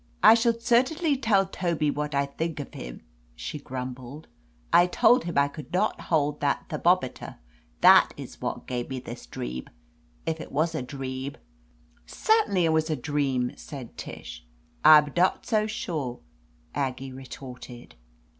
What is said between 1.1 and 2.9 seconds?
tell Tobby whad I thig of